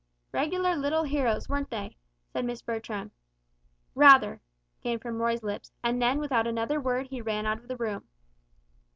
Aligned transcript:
"Regular 0.31 0.75
little 0.75 1.03
heroes, 1.03 1.47
weren't 1.47 1.69
they?" 1.69 1.95
said 2.33 2.43
Miss 2.43 2.63
Bertram. 2.63 3.11
"Rather," 3.93 4.41
came 4.81 4.97
from 4.97 5.21
Roy's 5.21 5.43
lips, 5.43 5.71
and 5.83 6.01
then 6.01 6.17
without 6.17 6.47
another 6.47 6.81
word 6.81 7.05
he 7.09 7.21
ran 7.21 7.45
out 7.45 7.59
of 7.59 7.67
the 7.67 7.77
room. 7.77 8.07